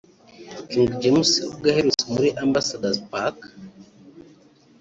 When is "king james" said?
0.69-1.29